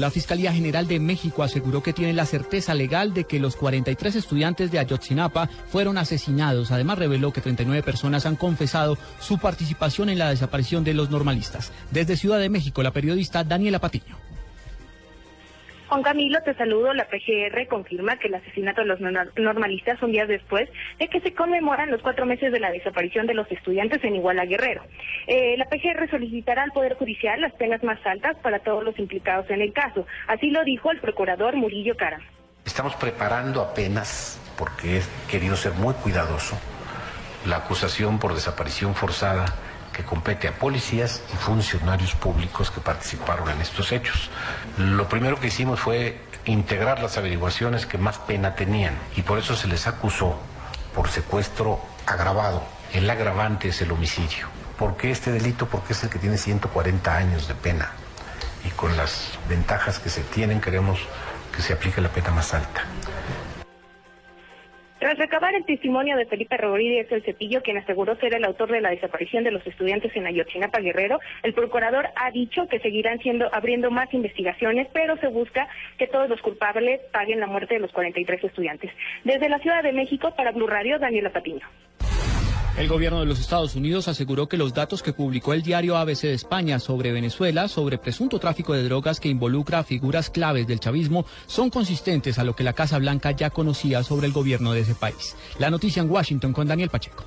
La 0.00 0.12
Fiscalía 0.12 0.52
General 0.52 0.86
de 0.86 1.00
México 1.00 1.42
aseguró 1.42 1.82
que 1.82 1.92
tiene 1.92 2.12
la 2.12 2.24
certeza 2.24 2.72
legal 2.72 3.12
de 3.12 3.24
que 3.24 3.40
los 3.40 3.56
43 3.56 4.14
estudiantes 4.14 4.70
de 4.70 4.78
Ayotzinapa 4.78 5.48
fueron 5.72 5.98
asesinados. 5.98 6.70
Además, 6.70 6.98
reveló 6.98 7.32
que 7.32 7.40
39 7.40 7.82
personas 7.82 8.24
han 8.24 8.36
confesado 8.36 8.96
su 9.18 9.38
participación 9.38 10.08
en 10.08 10.18
la 10.18 10.30
desaparición 10.30 10.84
de 10.84 10.94
los 10.94 11.10
normalistas. 11.10 11.72
Desde 11.90 12.16
Ciudad 12.16 12.38
de 12.38 12.48
México, 12.48 12.80
la 12.84 12.92
periodista 12.92 13.42
Daniela 13.42 13.80
Patiño. 13.80 14.27
Juan 15.88 16.02
Camilo, 16.02 16.40
te 16.42 16.54
saludo. 16.54 16.92
La 16.92 17.08
PGR 17.08 17.66
confirma 17.66 18.18
que 18.18 18.28
el 18.28 18.34
asesinato 18.34 18.82
de 18.82 18.86
los 18.86 19.00
normalistas 19.00 20.02
un 20.02 20.12
día 20.12 20.26
después 20.26 20.68
de 20.98 21.08
que 21.08 21.20
se 21.20 21.34
conmemoran 21.34 21.90
los 21.90 22.02
cuatro 22.02 22.26
meses 22.26 22.52
de 22.52 22.60
la 22.60 22.70
desaparición 22.70 23.26
de 23.26 23.34
los 23.34 23.50
estudiantes 23.50 24.04
en 24.04 24.16
Iguala 24.16 24.44
Guerrero. 24.44 24.82
Eh, 25.26 25.56
la 25.56 25.64
PGR 25.64 26.10
solicitará 26.10 26.62
al 26.62 26.72
Poder 26.72 26.94
Judicial 26.94 27.40
las 27.40 27.54
penas 27.54 27.82
más 27.82 27.98
altas 28.04 28.36
para 28.42 28.58
todos 28.58 28.84
los 28.84 28.98
implicados 28.98 29.48
en 29.48 29.62
el 29.62 29.72
caso. 29.72 30.06
Así 30.26 30.50
lo 30.50 30.62
dijo 30.64 30.90
el 30.90 31.00
procurador 31.00 31.56
Murillo 31.56 31.96
Cara. 31.96 32.20
Estamos 32.66 32.94
preparando 32.96 33.62
apenas, 33.62 34.38
porque 34.58 34.98
he 34.98 35.02
querido 35.30 35.56
ser 35.56 35.72
muy 35.72 35.94
cuidadoso, 35.94 36.58
la 37.46 37.56
acusación 37.56 38.18
por 38.18 38.34
desaparición 38.34 38.94
forzada 38.94 39.46
que 39.92 40.04
compete 40.04 40.48
a 40.48 40.52
policías 40.52 41.22
y 41.32 41.36
funcionarios 41.36 42.14
públicos 42.14 42.70
que 42.70 42.80
participaron 42.80 43.48
en 43.50 43.60
estos 43.60 43.92
hechos. 43.92 44.30
Lo 44.76 45.08
primero 45.08 45.40
que 45.40 45.48
hicimos 45.48 45.80
fue 45.80 46.20
integrar 46.44 47.00
las 47.00 47.18
averiguaciones 47.18 47.86
que 47.86 47.98
más 47.98 48.18
pena 48.18 48.54
tenían 48.54 48.94
y 49.16 49.22
por 49.22 49.38
eso 49.38 49.56
se 49.56 49.66
les 49.66 49.86
acusó 49.86 50.38
por 50.94 51.08
secuestro 51.08 51.80
agravado. 52.06 52.62
El 52.92 53.08
agravante 53.10 53.68
es 53.68 53.82
el 53.82 53.92
homicidio. 53.92 54.48
¿Por 54.78 54.96
qué 54.96 55.10
este 55.10 55.32
delito? 55.32 55.66
Porque 55.66 55.92
es 55.92 56.02
el 56.04 56.10
que 56.10 56.18
tiene 56.18 56.38
140 56.38 57.16
años 57.16 57.48
de 57.48 57.54
pena 57.54 57.90
y 58.64 58.70
con 58.70 58.96
las 58.96 59.30
ventajas 59.48 59.98
que 59.98 60.08
se 60.08 60.22
tienen 60.22 60.60
queremos 60.60 60.98
que 61.54 61.62
se 61.62 61.72
aplique 61.72 62.00
la 62.00 62.08
pena 62.08 62.30
más 62.30 62.54
alta. 62.54 62.84
Tras 65.08 65.20
recabar 65.20 65.54
el 65.54 65.64
testimonio 65.64 66.18
de 66.18 66.26
Felipe 66.26 66.58
Rodríguez 66.58 67.10
El 67.10 67.22
Cepillo, 67.22 67.62
quien 67.62 67.78
aseguró 67.78 68.14
ser 68.16 68.34
el 68.34 68.44
autor 68.44 68.70
de 68.70 68.82
la 68.82 68.90
desaparición 68.90 69.42
de 69.42 69.50
los 69.50 69.66
estudiantes 69.66 70.14
en 70.14 70.26
Ayotzinapa 70.26 70.80
Guerrero, 70.80 71.18
el 71.42 71.54
procurador 71.54 72.08
ha 72.14 72.30
dicho 72.30 72.68
que 72.68 72.78
seguirán 72.78 73.18
siendo 73.20 73.48
abriendo 73.54 73.90
más 73.90 74.12
investigaciones, 74.12 74.86
pero 74.92 75.16
se 75.16 75.28
busca 75.28 75.66
que 75.96 76.08
todos 76.08 76.28
los 76.28 76.42
culpables 76.42 77.00
paguen 77.10 77.40
la 77.40 77.46
muerte 77.46 77.72
de 77.72 77.80
los 77.80 77.92
43 77.92 78.44
estudiantes. 78.44 78.90
Desde 79.24 79.48
la 79.48 79.60
Ciudad 79.60 79.82
de 79.82 79.94
México, 79.94 80.34
para 80.36 80.52
Blue 80.52 80.66
Radio, 80.66 80.98
Daniela 80.98 81.30
Patiño. 81.30 81.66
El 82.78 82.86
gobierno 82.86 83.18
de 83.18 83.26
los 83.26 83.40
Estados 83.40 83.74
Unidos 83.74 84.06
aseguró 84.06 84.48
que 84.48 84.56
los 84.56 84.72
datos 84.72 85.02
que 85.02 85.12
publicó 85.12 85.52
el 85.52 85.62
diario 85.62 85.96
ABC 85.96 86.20
de 86.22 86.34
España 86.34 86.78
sobre 86.78 87.10
Venezuela, 87.10 87.66
sobre 87.66 87.98
presunto 87.98 88.38
tráfico 88.38 88.72
de 88.72 88.84
drogas 88.84 89.18
que 89.18 89.28
involucra 89.28 89.80
a 89.80 89.84
figuras 89.84 90.30
claves 90.30 90.68
del 90.68 90.78
chavismo, 90.78 91.26
son 91.48 91.70
consistentes 91.70 92.38
a 92.38 92.44
lo 92.44 92.54
que 92.54 92.62
la 92.62 92.74
Casa 92.74 92.98
Blanca 92.98 93.32
ya 93.32 93.50
conocía 93.50 94.04
sobre 94.04 94.28
el 94.28 94.32
gobierno 94.32 94.72
de 94.74 94.82
ese 94.82 94.94
país. 94.94 95.34
La 95.58 95.70
noticia 95.70 96.02
en 96.02 96.10
Washington 96.10 96.52
con 96.52 96.68
Daniel 96.68 96.88
Pacheco. 96.88 97.24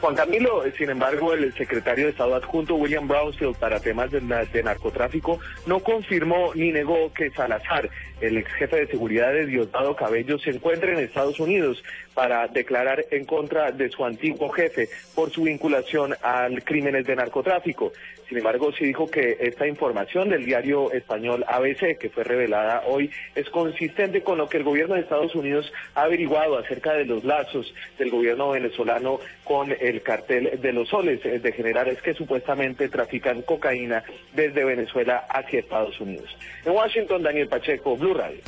Juan 0.00 0.14
Camilo, 0.14 0.62
sin 0.76 0.90
embargo, 0.90 1.34
el 1.34 1.52
secretario 1.54 2.04
de 2.04 2.10
Estado 2.12 2.36
adjunto 2.36 2.76
William 2.76 3.08
Brownfield 3.08 3.56
para 3.56 3.80
temas 3.80 4.10
de, 4.12 4.20
narcotráfico 4.62 5.40
no 5.66 5.80
confirmó 5.80 6.52
ni 6.54 6.70
negó 6.70 7.12
que 7.12 7.30
Salazar, 7.30 7.90
el 8.20 8.36
ex 8.36 8.52
jefe 8.52 8.76
de 8.76 8.86
seguridad 8.86 9.32
de 9.32 9.46
Diosdado 9.46 9.96
Cabello, 9.96 10.38
se 10.38 10.50
encuentre 10.50 10.92
en 10.92 11.00
Estados 11.00 11.40
Unidos 11.40 11.82
para 12.14 12.46
declarar 12.48 13.04
en 13.10 13.24
contra 13.24 13.72
de 13.72 13.90
su 13.90 14.04
antiguo 14.04 14.48
jefe 14.50 14.88
por 15.14 15.30
su 15.30 15.42
vinculación 15.42 16.14
al 16.22 16.62
crímenes 16.64 17.06
de 17.06 17.16
narcotráfico. 17.16 17.92
Sin 18.28 18.38
embargo, 18.38 18.72
sí 18.72 18.84
dijo 18.84 19.10
que 19.10 19.38
esta 19.40 19.66
información 19.66 20.28
del 20.28 20.44
diario 20.44 20.92
español 20.92 21.44
ABC, 21.48 21.96
que 21.96 22.10
fue 22.10 22.24
revelada 22.24 22.82
hoy, 22.86 23.10
es 23.34 23.48
consistente 23.48 24.22
con 24.22 24.36
lo 24.36 24.48
que 24.48 24.58
el 24.58 24.64
gobierno 24.64 24.96
de 24.96 25.00
Estados 25.00 25.34
Unidos 25.34 25.72
ha 25.94 26.02
averiguado 26.02 26.58
acerca 26.58 26.92
de 26.92 27.06
los 27.06 27.24
lazos 27.24 27.72
del 27.98 28.10
gobierno 28.10 28.50
venezolano 28.50 29.20
con 29.44 29.72
el 29.88 30.02
cartel 30.02 30.60
de 30.60 30.72
los 30.72 30.88
soles 30.88 31.20
de 31.22 31.52
generales 31.52 32.00
que 32.02 32.14
supuestamente 32.14 32.88
trafican 32.88 33.42
cocaína 33.42 34.02
desde 34.34 34.64
Venezuela 34.64 35.24
hacia 35.28 35.60
Estados 35.60 36.00
Unidos. 36.00 36.28
En 36.64 36.72
Washington, 36.72 37.22
Daniel 37.22 37.48
Pacheco, 37.48 37.96
Blue 37.96 38.14
Radio. 38.14 38.40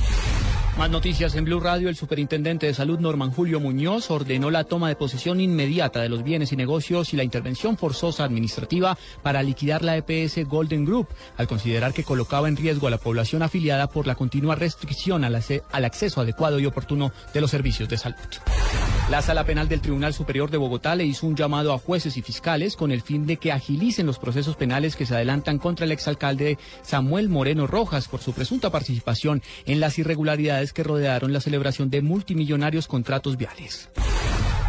Más 0.77 0.89
noticias 0.89 1.35
en 1.35 1.45
Blue 1.45 1.59
Radio. 1.59 1.89
El 1.89 1.95
superintendente 1.95 2.65
de 2.65 2.73
salud 2.73 2.99
Norman 2.99 3.31
Julio 3.31 3.59
Muñoz 3.59 4.09
ordenó 4.09 4.49
la 4.49 4.63
toma 4.63 4.87
de 4.87 4.95
posesión 4.95 5.41
inmediata 5.41 6.01
de 6.01 6.09
los 6.09 6.23
bienes 6.23 6.53
y 6.53 6.55
negocios 6.55 7.13
y 7.13 7.17
la 7.17 7.23
intervención 7.23 7.77
forzosa 7.77 8.23
administrativa 8.23 8.97
para 9.21 9.43
liquidar 9.43 9.83
la 9.83 9.97
EPS 9.97 10.47
Golden 10.47 10.85
Group, 10.85 11.09
al 11.37 11.47
considerar 11.47 11.93
que 11.93 12.03
colocaba 12.03 12.47
en 12.47 12.55
riesgo 12.55 12.87
a 12.87 12.91
la 12.91 12.97
población 12.97 13.43
afiliada 13.43 13.87
por 13.87 14.07
la 14.07 14.15
continua 14.15 14.55
restricción 14.55 15.23
al 15.23 15.85
acceso 15.85 16.21
adecuado 16.21 16.59
y 16.59 16.65
oportuno 16.65 17.11
de 17.33 17.41
los 17.41 17.51
servicios 17.51 17.89
de 17.89 17.97
salud. 17.97 18.17
La 19.11 19.21
Sala 19.21 19.43
Penal 19.43 19.67
del 19.67 19.81
Tribunal 19.81 20.13
Superior 20.13 20.49
de 20.49 20.57
Bogotá 20.57 20.95
le 20.95 21.03
hizo 21.03 21.27
un 21.27 21.35
llamado 21.35 21.73
a 21.73 21.77
jueces 21.77 22.15
y 22.15 22.21
fiscales 22.21 22.77
con 22.77 22.91
el 22.91 23.01
fin 23.01 23.25
de 23.25 23.35
que 23.35 23.51
agilicen 23.51 24.05
los 24.05 24.17
procesos 24.17 24.55
penales 24.55 24.95
que 24.95 25.05
se 25.05 25.13
adelantan 25.13 25.57
contra 25.57 25.85
el 25.85 25.91
exalcalde 25.91 26.57
Samuel 26.81 27.27
Moreno 27.27 27.67
Rojas 27.67 28.07
por 28.07 28.21
su 28.21 28.31
presunta 28.31 28.69
participación 28.69 29.43
en 29.65 29.81
las 29.81 29.99
irregularidades 29.99 30.71
que 30.71 30.83
rodearon 30.83 31.33
la 31.33 31.41
celebración 31.41 31.89
de 31.89 32.01
multimillonarios 32.01 32.87
contratos 32.87 33.35
viales. 33.35 33.89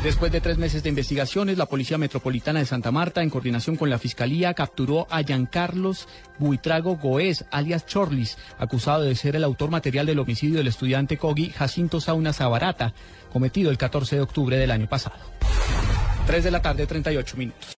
Después 0.02 0.32
de 0.32 0.40
tres 0.40 0.58
meses 0.58 0.82
de 0.82 0.88
investigaciones, 0.88 1.56
la 1.56 1.66
Policía 1.66 1.96
Metropolitana 1.96 2.58
de 2.58 2.66
Santa 2.66 2.90
Marta, 2.90 3.22
en 3.22 3.30
coordinación 3.30 3.76
con 3.76 3.88
la 3.88 4.00
Fiscalía, 4.00 4.52
capturó 4.52 5.06
a 5.08 5.22
Giancarlos 5.22 6.08
Buitrago 6.40 6.96
Goez, 6.96 7.44
alias 7.52 7.86
Chorlis, 7.86 8.36
acusado 8.58 9.02
de 9.02 9.14
ser 9.14 9.36
el 9.36 9.44
autor 9.44 9.70
material 9.70 10.06
del 10.06 10.18
homicidio 10.18 10.58
del 10.58 10.66
estudiante 10.66 11.18
Kogi 11.18 11.50
Jacinto 11.50 12.00
Sauna 12.00 12.32
Zabarata, 12.32 12.94
cometido 13.32 13.70
el 13.70 13.78
14 13.78 14.16
de 14.16 14.22
octubre 14.22 14.56
del 14.56 14.72
año 14.72 14.88
pasado. 14.88 15.20
Tres 16.26 16.42
de 16.42 16.50
la 16.50 16.60
tarde, 16.60 16.84
38 16.84 17.36
minutos. 17.36 17.68